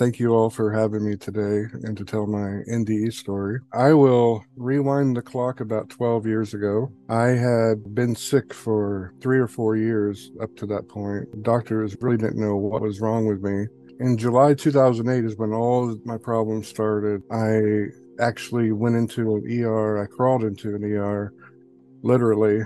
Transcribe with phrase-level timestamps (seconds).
[0.00, 3.60] Thank you all for having me today and to tell my NDE story.
[3.74, 6.90] I will rewind the clock about 12 years ago.
[7.10, 11.42] I had been sick for three or four years up to that point.
[11.42, 13.66] Doctors really didn't know what was wrong with me.
[13.98, 17.22] In July 2008 is when all my problems started.
[17.30, 17.88] I
[18.24, 20.02] actually went into an ER.
[20.02, 21.34] I crawled into an ER,
[22.00, 22.62] literally,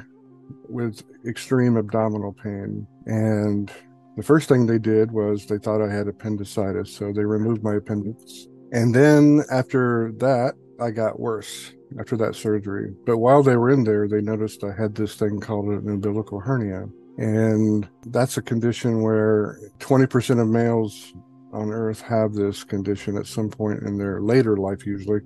[0.69, 2.87] with extreme abdominal pain.
[3.07, 3.73] And
[4.16, 7.74] the first thing they did was they thought I had appendicitis, so they removed my
[7.74, 8.46] appendix.
[8.72, 12.95] And then after that, I got worse after that surgery.
[13.06, 16.41] But while they were in there, they noticed I had this thing called an umbilical
[16.41, 16.88] hernia.
[17.16, 21.12] And that's a condition where 20% of males
[21.52, 25.20] on earth have this condition at some point in their later life, usually,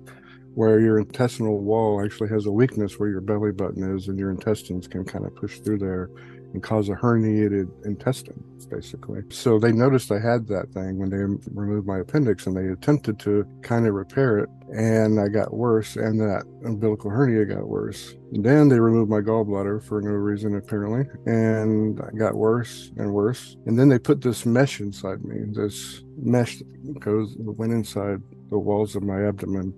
[0.53, 4.29] where your intestinal wall actually has a weakness where your belly button is and your
[4.29, 6.09] intestines can kind of push through there
[6.53, 9.21] and cause a herniated intestine, basically.
[9.29, 11.17] So they noticed I had that thing when they
[11.53, 14.49] removed my appendix and they attempted to kind of repair it.
[14.71, 18.13] And I got worse, and that umbilical hernia got worse.
[18.31, 21.05] Then they removed my gallbladder for no reason, apparently.
[21.25, 23.57] And I got worse and worse.
[23.65, 26.61] And then they put this mesh inside me, this mesh
[26.99, 29.73] goes, went inside the walls of my abdomen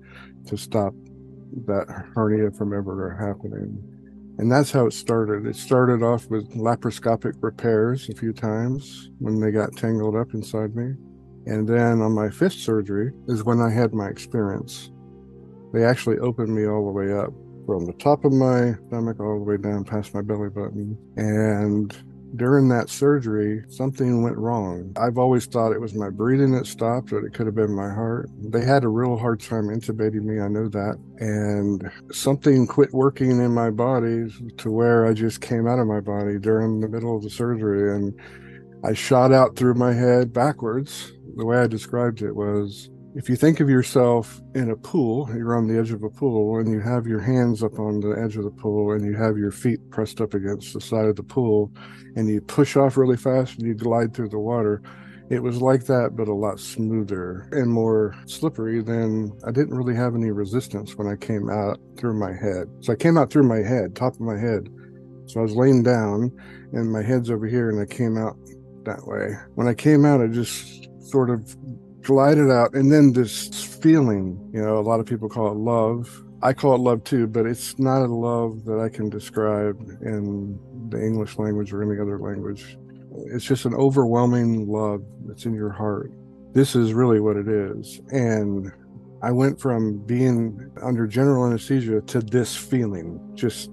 [0.47, 0.93] to stop
[1.65, 3.90] that hernia from ever happening.
[4.37, 5.45] And that's how it started.
[5.45, 10.75] It started off with laparoscopic repairs a few times when they got tangled up inside
[10.75, 10.95] me.
[11.45, 14.91] And then on my fifth surgery is when I had my experience.
[15.73, 17.33] They actually opened me all the way up
[17.65, 20.97] from the top of my stomach all the way down past my belly button.
[21.17, 21.95] And
[22.35, 24.93] during that surgery, something went wrong.
[24.95, 27.89] I've always thought it was my breathing that stopped, but it could have been my
[27.89, 28.29] heart.
[28.39, 30.99] They had a real hard time intubating me, I know that.
[31.17, 35.99] And something quit working in my body to where I just came out of my
[35.99, 37.95] body during the middle of the surgery.
[37.95, 38.13] And
[38.83, 41.13] I shot out through my head backwards.
[41.35, 45.57] The way I described it was if you think of yourself in a pool, you're
[45.57, 48.37] on the edge of a pool and you have your hands up on the edge
[48.37, 51.23] of the pool and you have your feet pressed up against the side of the
[51.23, 51.71] pool
[52.15, 54.81] and you push off really fast and you glide through the water.
[55.29, 59.95] It was like that, but a lot smoother and more slippery than I didn't really
[59.95, 62.69] have any resistance when I came out through my head.
[62.79, 64.69] So I came out through my head, top of my head.
[65.25, 66.31] So I was laying down
[66.71, 68.37] and my head's over here and I came out
[68.85, 69.35] that way.
[69.55, 71.55] When I came out, I just sort of
[72.03, 72.73] glided out.
[72.73, 73.47] And then this
[73.81, 76.23] feeling you know a lot of people call it love.
[76.43, 80.57] I call it love too but it's not a love that i can describe in
[80.89, 82.77] the english language or any other language.
[83.27, 86.11] It's just an overwhelming love that's in your heart.
[86.53, 88.01] This is really what it is.
[88.11, 88.71] And
[89.21, 93.69] i went from being under general anesthesia to this feeling just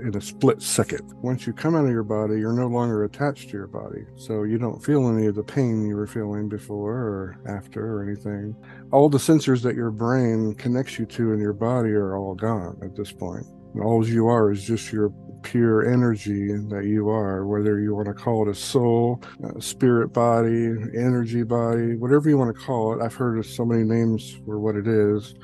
[0.00, 1.12] in a split second.
[1.22, 4.04] Once you come out of your body, you're no longer attached to your body.
[4.16, 8.02] So you don't feel any of the pain you were feeling before or after or
[8.02, 8.54] anything.
[8.92, 12.78] All the sensors that your brain connects you to in your body are all gone
[12.82, 13.46] at this point.
[13.74, 15.12] And all you are is just your
[15.42, 19.22] pure energy that you are, whether you want to call it a soul,
[19.56, 20.66] a spirit body,
[20.96, 23.02] energy body, whatever you want to call it.
[23.02, 25.34] I've heard of so many names for what it is.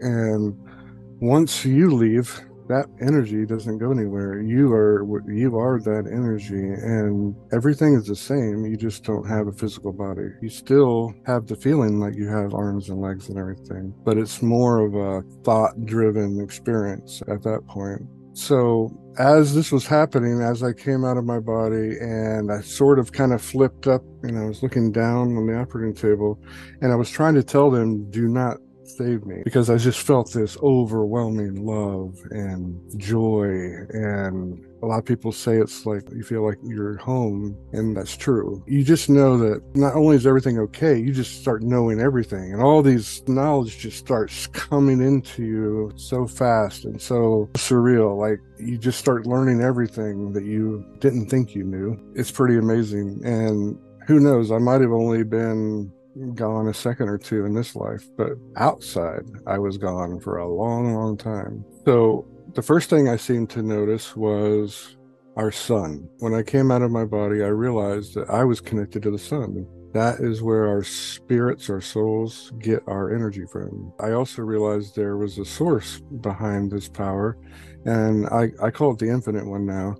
[0.00, 0.58] And
[1.20, 4.40] once you leave that energy doesn't go anywhere.
[4.40, 8.64] You are you are that energy and everything is the same.
[8.64, 10.28] You just don't have a physical body.
[10.42, 14.42] You still have the feeling like you have arms and legs and everything but it's
[14.42, 18.02] more of a thought driven experience at that point.
[18.34, 22.98] So as this was happening as i came out of my body and i sort
[22.98, 26.38] of kind of flipped up and i was looking down on the operating table
[26.82, 30.32] and i was trying to tell them do not saved me because I just felt
[30.32, 33.86] this overwhelming love and joy.
[33.90, 38.16] And a lot of people say it's like you feel like you're home, and that's
[38.16, 38.62] true.
[38.66, 42.62] You just know that not only is everything okay, you just start knowing everything, and
[42.62, 48.18] all these knowledge just starts coming into you so fast and so surreal.
[48.18, 51.98] Like you just start learning everything that you didn't think you knew.
[52.14, 53.20] It's pretty amazing.
[53.24, 55.92] And who knows, I might have only been
[56.34, 60.48] gone a second or two in this life, but outside, I was gone for a
[60.48, 61.64] long, long time.
[61.84, 64.96] So the first thing I seemed to notice was
[65.36, 66.08] our sun.
[66.18, 69.18] When I came out of my body, I realized that I was connected to the
[69.18, 69.66] sun.
[69.92, 73.92] That is where our spirits, our souls get our energy from.
[74.00, 77.38] I also realized there was a source behind this power,
[77.84, 79.96] and I, I call it the infinite one now.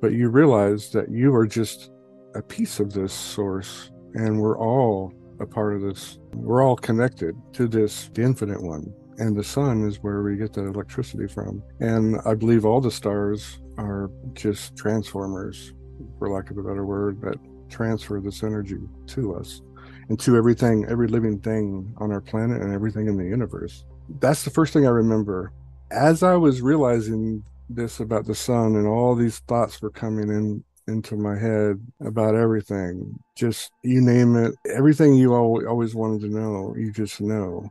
[0.00, 1.90] But you realize that you are just
[2.34, 6.18] a piece of this source, and we're all a part of this.
[6.34, 8.94] We're all connected to this infinite one.
[9.18, 11.62] And the sun is where we get the electricity from.
[11.80, 15.74] And I believe all the stars are just transformers,
[16.18, 17.36] for lack of a better word, that
[17.68, 18.78] transfer this energy
[19.08, 19.60] to us.
[20.08, 23.84] and to everything, every living thing on our planet and everything in the universe.
[24.20, 25.52] That's the first thing I remember.
[25.90, 30.64] As I was realizing this about the sun and all these thoughts were coming in
[30.88, 36.74] into my head about everything, just you name it, everything you always wanted to know,
[36.76, 37.70] you just know.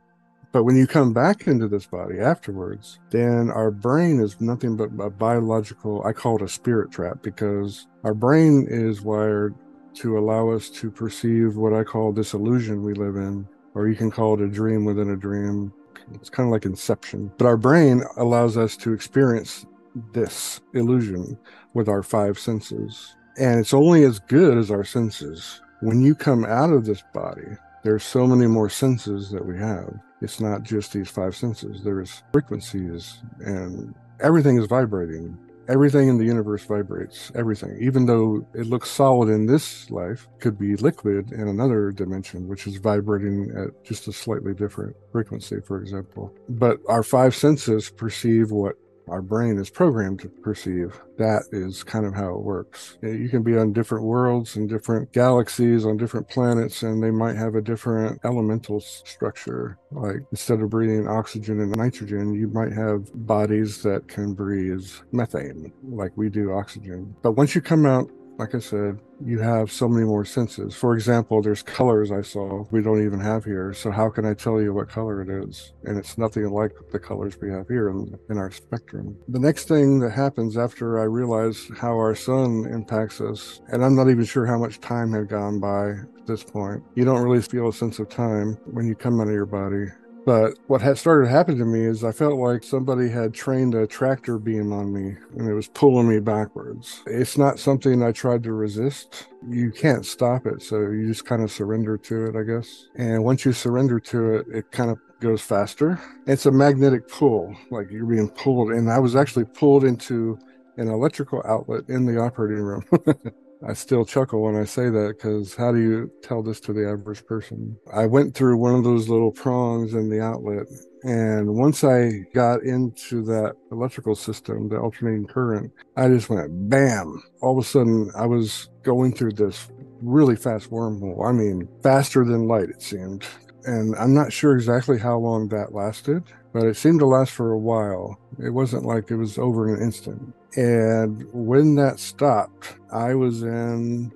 [0.54, 4.90] But when you come back into this body afterwards, then our brain is nothing but
[5.00, 9.56] a biological, I call it a spirit trap because our brain is wired
[9.94, 13.96] to allow us to perceive what I call this illusion we live in, or you
[13.96, 15.72] can call it a dream within a dream.
[16.14, 17.32] It's kind of like inception.
[17.38, 19.66] But our brain allows us to experience
[20.14, 21.38] this illusion
[21.74, 23.16] with our five senses.
[23.38, 25.62] And it's only as good as our senses.
[25.82, 29.94] When you come out of this body, there's so many more senses that we have.
[30.22, 31.84] It's not just these five senses.
[31.84, 35.38] There's frequencies and everything is vibrating.
[35.68, 37.32] Everything in the universe vibrates.
[37.34, 42.48] Everything, even though it looks solid in this life, could be liquid in another dimension,
[42.48, 46.36] which is vibrating at just a slightly different frequency, for example.
[46.50, 48.76] But our five senses perceive what
[49.08, 51.00] our brain is programmed to perceive.
[51.18, 52.98] That is kind of how it works.
[53.02, 57.36] You can be on different worlds and different galaxies on different planets, and they might
[57.36, 59.78] have a different elemental structure.
[59.92, 65.72] Like instead of breathing oxygen and nitrogen, you might have bodies that can breathe methane,
[65.84, 67.16] like we do oxygen.
[67.22, 68.10] But once you come out
[68.42, 70.74] like I said, you have so many more senses.
[70.74, 73.72] For example, there's colors I saw we don't even have here.
[73.72, 75.74] So how can I tell you what color it is?
[75.84, 79.16] And it's nothing like the colors we have here in, in our spectrum.
[79.28, 83.96] The next thing that happens after I realize how our sun impacts us, and I'm
[83.96, 86.82] not even sure how much time had gone by at this point.
[86.96, 89.86] You don't really feel a sense of time when you come out of your body.
[90.26, 93.88] But what had started happening to me is I felt like somebody had trained a
[93.88, 97.02] tractor beam on me and it was pulling me backwards.
[97.08, 99.28] It's not something I tried to resist.
[99.48, 100.62] You can't stop it.
[100.62, 102.88] So you just kind of surrender to it, I guess.
[102.96, 106.00] And once you surrender to it, it kind of goes faster.
[106.28, 108.72] It's a magnetic pull, like you're being pulled.
[108.72, 110.38] And I was actually pulled into
[110.78, 112.86] an electrical outlet in the operating room.
[113.68, 116.90] I still chuckle when I say that because how do you tell this to the
[116.90, 117.78] average person?
[117.94, 120.66] I went through one of those little prongs in the outlet.
[121.04, 127.22] And once I got into that electrical system, the alternating current, I just went bam.
[127.42, 129.70] All of a sudden, I was going through this
[130.02, 131.28] really fast wormhole.
[131.28, 133.26] I mean, faster than light, it seemed.
[133.66, 137.52] And I'm not sure exactly how long that lasted, but it seemed to last for
[137.52, 138.20] a while.
[138.44, 140.34] It wasn't like it was over in an instant.
[140.56, 144.12] And when that stopped, I was in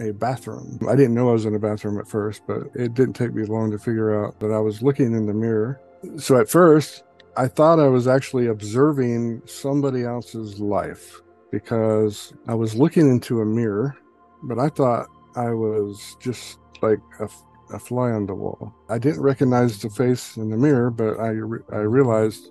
[0.00, 0.78] a bathroom.
[0.88, 3.44] I didn't know I was in a bathroom at first, but it didn't take me
[3.44, 5.80] long to figure out that I was looking in the mirror.
[6.16, 7.04] So at first,
[7.36, 11.20] I thought I was actually observing somebody else's life
[11.50, 13.96] because I was looking into a mirror,
[14.42, 15.06] but I thought
[15.36, 17.28] I was just like a,
[17.72, 18.74] a fly on the wall.
[18.88, 22.50] I didn't recognize the face in the mirror, but I, re- I realized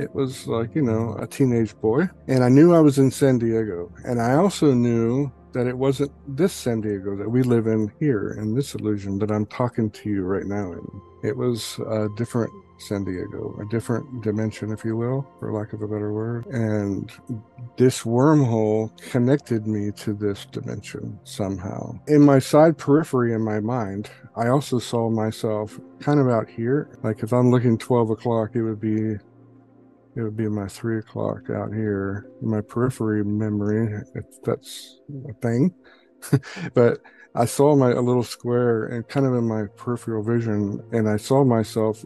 [0.00, 2.08] it was like, you know, a teenage boy.
[2.26, 3.92] And I knew I was in San Diego.
[4.04, 8.36] And I also knew that it wasn't this San Diego that we live in here
[8.40, 11.02] in this illusion that I'm talking to you right now in.
[11.22, 15.82] It was a different San Diego, a different dimension, if you will, for lack of
[15.82, 16.46] a better word.
[16.46, 17.12] And
[17.76, 21.98] this wormhole connected me to this dimension somehow.
[22.06, 26.88] In my side periphery in my mind, I also saw myself kind of out here.
[27.02, 29.16] Like if I'm looking 12 o'clock, it would be
[30.16, 32.26] it would be my three o'clock out here.
[32.42, 35.74] My periphery memory if that's a thing.
[36.74, 37.00] But
[37.34, 41.16] i saw my a little square and kind of in my peripheral vision and i
[41.16, 42.04] saw myself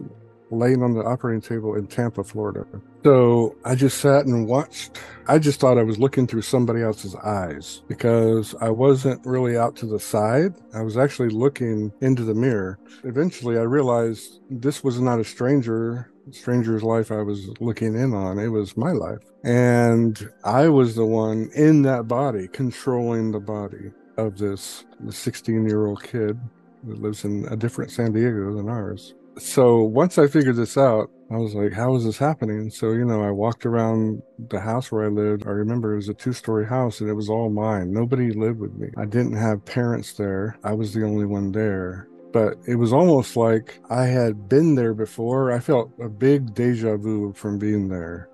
[0.51, 2.65] laying on the operating table in tampa florida
[3.03, 7.15] so i just sat and watched i just thought i was looking through somebody else's
[7.15, 12.33] eyes because i wasn't really out to the side i was actually looking into the
[12.33, 18.13] mirror eventually i realized this was not a stranger stranger's life I was looking in
[18.13, 18.39] on.
[18.39, 19.19] It was my life.
[19.43, 25.85] And I was the one in that body, controlling the body of this 16 year
[25.85, 26.39] old kid
[26.85, 29.13] that lives in a different San Diego than ours.
[29.37, 32.69] So once I figured this out, I was like, how is this happening?
[32.69, 35.45] So, you know, I walked around the house where I lived.
[35.45, 37.91] I remember it was a two story house and it was all mine.
[37.91, 38.89] Nobody lived with me.
[38.97, 40.57] I didn't have parents there.
[40.63, 44.93] I was the only one there but it was almost like I had been there
[44.93, 45.53] before.
[45.53, 48.27] I felt a big deja vu from being there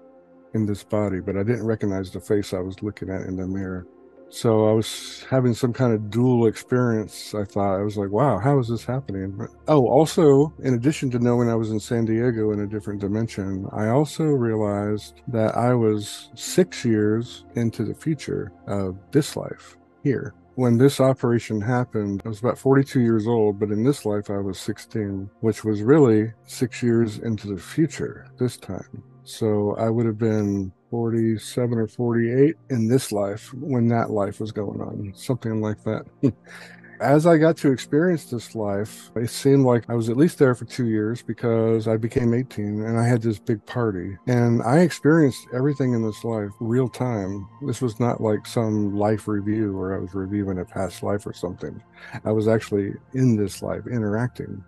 [0.55, 3.45] in this body, but I didn't recognize the face I was looking at in the
[3.45, 3.85] mirror.
[4.31, 7.35] So I was having some kind of dual experience.
[7.35, 11.19] I thought I was like, "Wow, how is this happening?" Oh, also, in addition to
[11.19, 15.73] knowing I was in San Diego in a different dimension, I also realized that I
[15.73, 22.29] was six years into the future of this life here when this operation happened, I
[22.29, 26.33] was about 42 years old, but in this life, I was 16, which was really
[26.45, 29.03] six years into the future this time.
[29.23, 34.51] So I would have been 47 or 48 in this life when that life was
[34.51, 36.05] going on, something like that.
[36.99, 40.53] As I got to experience this life, it seemed like I was at least there
[40.53, 44.15] for two years because I became 18 and I had this big party.
[44.27, 47.47] And I experienced everything in this life real time.
[47.65, 51.33] This was not like some life review where I was reviewing a past life or
[51.33, 51.81] something.
[52.23, 54.63] I was actually in this life interacting.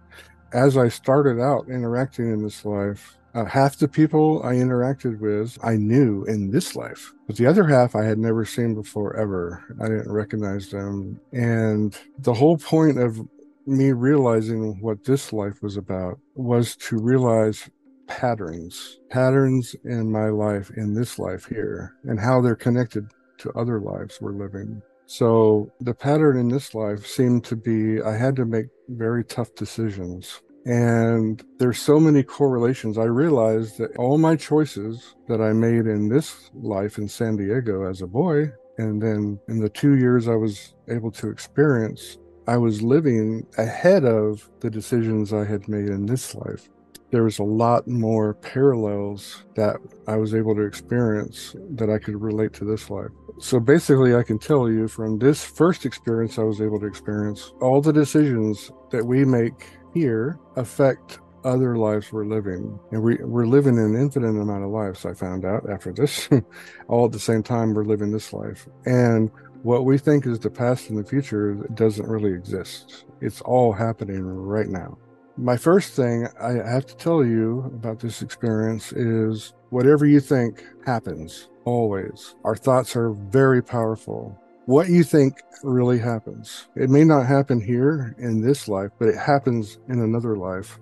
[0.54, 5.58] As I started out interacting in this life, uh, half the people I interacted with,
[5.64, 9.64] I knew in this life, but the other half I had never seen before ever.
[9.82, 11.20] I didn't recognize them.
[11.32, 13.20] And the whole point of
[13.66, 17.70] me realizing what this life was about was to realize
[18.08, 23.10] patterns, patterns in my life, in this life here, and how they're connected
[23.40, 24.82] to other lives we're living.
[25.06, 29.54] So the pattern in this life seemed to be I had to make very tough
[29.56, 32.98] decisions and there's so many correlations.
[32.98, 37.90] I realized that all my choices that I made in this life in San Diego
[37.90, 42.18] as a boy, and then in the two years I was able to experience,
[42.48, 46.70] I was living ahead of the decisions I had made in this life.
[47.12, 49.76] There was a lot more parallels that
[50.08, 53.12] I was able to experience that I could relate to this life.
[53.40, 57.54] So basically, I can tell you from this first experience I was able to experience,
[57.62, 62.80] all the decisions that we make here affect other lives we're living.
[62.92, 66.30] And we, we're living an infinite amount of lives, I found out after this.
[66.88, 68.68] All at the same time, we're living this life.
[68.86, 69.30] And
[69.64, 73.06] what we think is the past and the future doesn't really exist.
[73.22, 74.98] It's all happening right now.
[75.38, 80.66] My first thing I have to tell you about this experience is whatever you think
[80.86, 82.36] happens, always.
[82.44, 86.68] Our thoughts are very powerful what you think really happens.
[86.76, 90.80] It may not happen here in this life, but it happens in another life.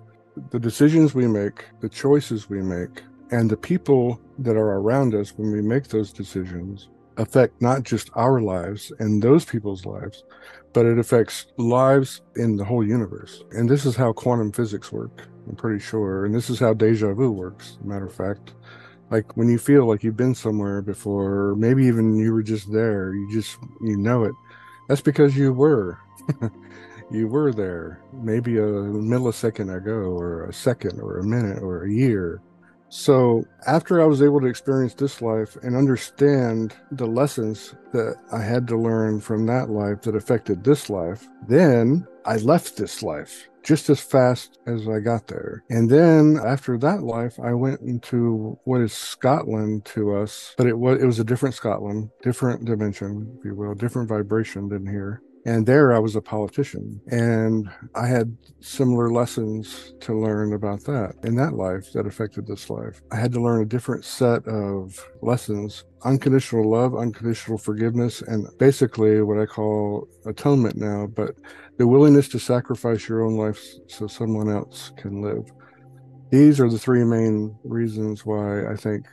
[0.50, 5.32] The decisions we make, the choices we make, and the people that are around us
[5.36, 10.24] when we make those decisions affect not just our lives and those people's lives,
[10.72, 13.42] but it affects lives in the whole universe.
[13.50, 16.24] And this is how quantum physics work, I'm pretty sure.
[16.24, 18.54] And this is how deja vu works, matter of fact
[19.12, 22.72] like when you feel like you've been somewhere before or maybe even you were just
[22.72, 24.34] there you just you know it.
[24.88, 26.00] That's because you were.
[27.12, 31.92] You were there maybe a millisecond ago or a second or a minute or a
[31.92, 32.40] year
[32.92, 38.38] so after i was able to experience this life and understand the lessons that i
[38.42, 43.48] had to learn from that life that affected this life then i left this life
[43.62, 45.62] just as fast as I got there.
[45.70, 50.76] And then after that life, I went into what is Scotland to us, but it
[50.76, 55.22] was it was a different Scotland, different dimension, if you will, different vibration than here.
[55.44, 57.00] And there I was a politician.
[57.10, 62.70] And I had similar lessons to learn about that in that life that affected this
[62.70, 63.02] life.
[63.10, 69.22] I had to learn a different set of lessons unconditional love, unconditional forgiveness, and basically
[69.22, 71.36] what I call atonement now, but
[71.78, 75.50] the willingness to sacrifice your own life so someone else can live.
[76.30, 79.06] These are the three main reasons why I think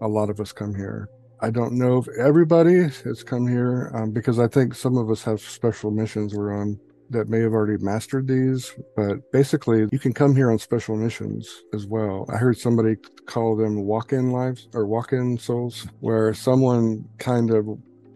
[0.00, 1.08] a lot of us come here.
[1.44, 5.24] I don't know if everybody has come here um, because I think some of us
[5.24, 6.78] have special missions we're on
[7.10, 11.64] that may have already mastered these, but basically you can come here on special missions
[11.74, 12.26] as well.
[12.32, 12.94] I heard somebody
[13.26, 17.66] call them walk-in lives or walk-in souls, where someone kind of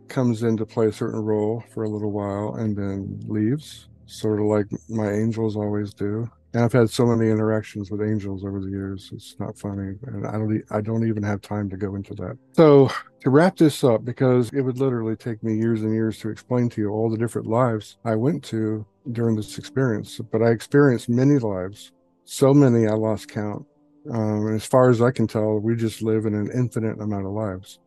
[0.06, 4.40] comes in to play a certain role for a little while and then leaves, sort
[4.40, 6.28] of like my angels always do.
[6.54, 9.10] And I've had so many interactions with angels over the years.
[9.12, 10.62] It's not funny, and I don't.
[10.70, 12.38] I don't even have time to go into that.
[12.52, 16.30] So to wrap this up, because it would literally take me years and years to
[16.30, 20.18] explain to you all the different lives I went to during this experience.
[20.32, 21.92] But I experienced many lives,
[22.24, 23.66] so many I lost count.
[24.10, 27.26] Um, and as far as I can tell, we just live in an infinite amount
[27.26, 27.80] of lives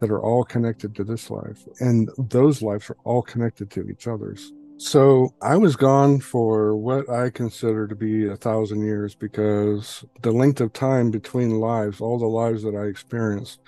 [0.00, 4.06] that are all connected to this life, and those lives are all connected to each
[4.06, 4.52] other's.
[4.78, 10.30] So I was gone for what I consider to be a thousand years because the
[10.30, 13.60] length of time between lives, all the lives that I experienced,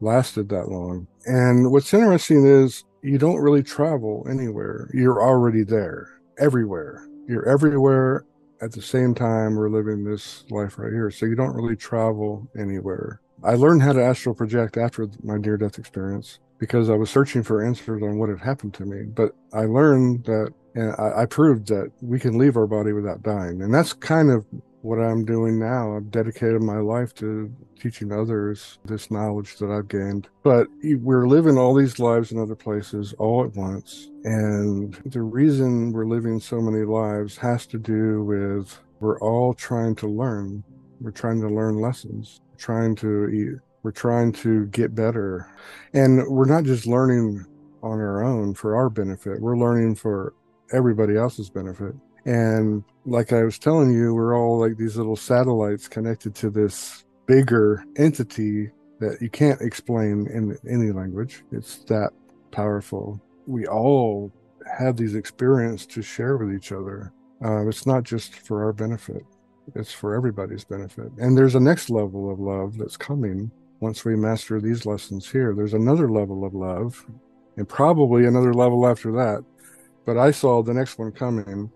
[0.00, 1.06] lasted that long.
[1.24, 4.90] And what's interesting is you don't really travel anywhere.
[4.92, 7.08] You're already there, everywhere.
[7.26, 8.26] You're everywhere
[8.60, 11.10] at the same time we're living this life right here.
[11.10, 13.22] So you don't really travel anywhere.
[13.42, 17.42] I learned how to astral project after my near death experience because I was searching
[17.42, 19.04] for answers on what had happened to me.
[19.04, 23.22] But I learned that, and I, I, proved that we can leave our body without
[23.22, 23.62] dying.
[23.62, 24.44] And that's kind of
[24.82, 25.96] what I'm doing now.
[25.96, 30.28] I've dedicated my life to teaching others this knowledge that I've gained.
[30.42, 34.10] But we're living all these lives in other places all at once.
[34.24, 39.94] And the reason we're living so many lives has to do with we're all trying
[39.96, 40.62] to learn.
[41.00, 43.60] We're trying to learn lessons, trying to.
[43.82, 45.48] We're trying to get better.
[45.94, 47.46] And we're not just learning
[47.82, 49.40] on our own for our benefit.
[49.40, 50.34] We're learning for
[50.72, 51.94] everybody else's benefit.
[52.26, 57.04] And like I was telling you, we're all like these little satellites connected to this
[57.26, 61.42] bigger entity that you can't explain in any language.
[61.52, 62.10] It's that
[62.50, 63.20] powerful.
[63.46, 64.30] We all
[64.78, 67.12] have these experiences to share with each other.
[67.42, 69.22] Uh, it's not just for our benefit,
[69.74, 71.10] it's for everybody's benefit.
[71.16, 75.54] And there's a next level of love that's coming once we master these lessons here.
[75.54, 77.04] There's another level of love,
[77.56, 79.44] and probably another level after that.
[80.04, 81.70] But I saw the next one coming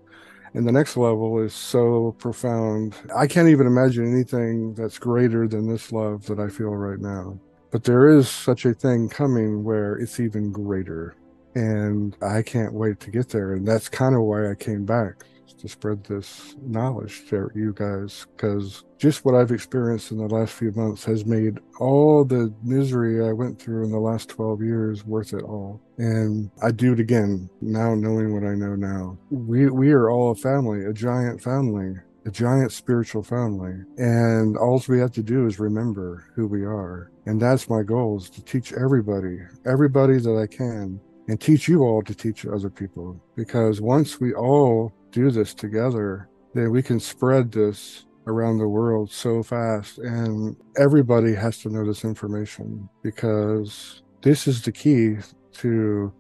[0.55, 2.95] and the next level is so profound.
[3.15, 7.39] I can't even imagine anything that's greater than this love that I feel right now.
[7.73, 11.17] But there is such a thing coming where it's even greater.
[11.57, 13.55] And I can't wait to get there.
[13.55, 15.25] And that's kind of why I came back
[15.59, 20.53] to spread this knowledge to you guys because just what I've experienced in the last
[20.53, 25.05] few months has made all the misery I went through in the last 12 years
[25.05, 25.81] worth it all.
[25.99, 29.19] And I do it again now, knowing what I know now.
[29.31, 31.97] We, we are all a family, a giant family
[32.27, 33.75] a giant spiritual family.
[33.99, 37.11] And all we have to do is remember who we are.
[37.27, 41.83] And that's my goal is to teach everybody, everybody that I can, and teach you
[41.83, 43.21] all to teach other people.
[43.37, 49.11] Because once we all do this together, then we can spread this around the world
[49.11, 49.99] so fast.
[49.99, 55.17] And everybody has to know this information because this is the key
[55.55, 56.13] to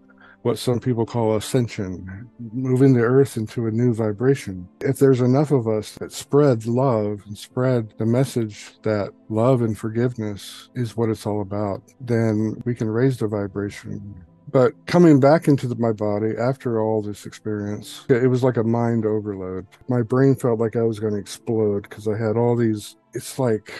[0.42, 4.68] what some people call ascension, moving the earth into a new vibration.
[4.82, 9.76] If there's enough of us that spread love and spread the message that love and
[9.76, 14.22] forgiveness is what it's all about, then we can raise the vibration
[14.54, 18.62] but coming back into the, my body after all this experience, it was like a
[18.62, 19.66] mind overload.
[19.88, 22.94] My brain felt like I was going to explode because I had all these.
[23.14, 23.72] It's like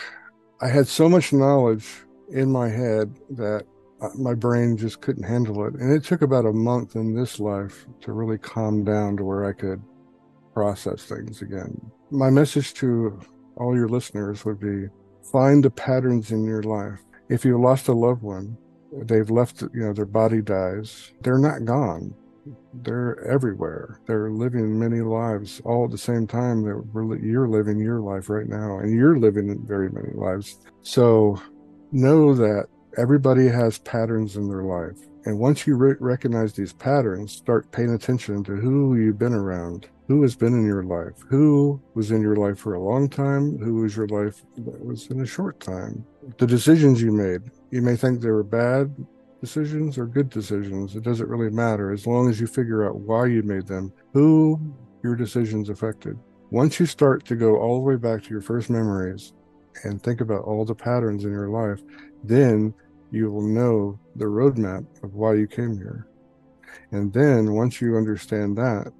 [0.61, 1.87] I had so much knowledge
[2.31, 3.67] in my head that
[4.01, 5.75] uh, my brain just couldn't handle it.
[5.75, 9.45] And it took about a month in this life to really calm down to where
[9.45, 9.81] I could
[10.55, 11.81] process things again.
[12.11, 13.21] My message to
[13.59, 14.89] all your listeners would be
[15.31, 16.99] find the patterns in your life.
[17.29, 18.59] If you lost a loved one,
[19.03, 21.13] they've left you know their body dies.
[21.23, 22.15] They're not gone.
[22.83, 24.01] They're everywhere.
[24.07, 28.47] They're living many lives all at the same time that you're living your life right
[28.47, 30.59] now and you're living very many lives.
[30.83, 31.41] So
[31.93, 32.67] know that
[32.99, 37.95] everybody has patterns in their life and once you re- recognize these patterns start paying
[37.95, 42.21] attention to who you've been around who has been in your life who was in
[42.21, 45.59] your life for a long time who was your life that was in a short
[45.61, 46.05] time
[46.39, 47.43] the decisions you made
[47.75, 48.95] you may think they were bad
[49.41, 50.95] decisions or good decisions.
[50.95, 54.61] It doesn't really matter as long as you figure out why you made them, who
[55.03, 56.17] your decisions affected.
[56.53, 59.33] Once you start to go all the way back to your first memories
[59.83, 61.83] and think about all the patterns in your life,
[62.23, 62.73] then
[63.11, 66.07] you will know the roadmap of why you came here.
[66.93, 68.93] And then once you understand that,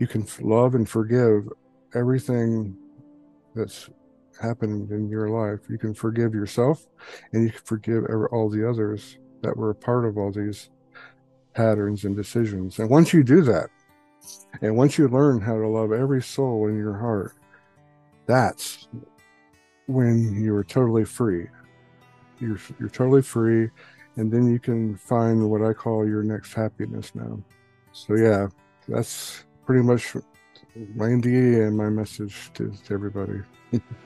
[0.00, 1.48] you can love and forgive
[1.94, 2.76] everything
[3.54, 3.88] that's
[4.40, 5.60] happened in your life.
[5.68, 6.86] You can forgive yourself
[7.32, 10.70] and you can forgive all the others that were a part of all these
[11.54, 12.78] patterns and decisions.
[12.78, 13.70] And once you do that,
[14.60, 17.34] and once you learn how to love every soul in your heart,
[18.26, 18.88] that's
[19.86, 21.46] when you are totally free.
[22.40, 23.70] You're, you're totally free.
[24.16, 27.38] And then you can find what I call your next happiness now.
[27.92, 28.48] So, yeah,
[28.88, 30.14] that's pretty much
[30.94, 33.40] my NDE and my message to, to everybody.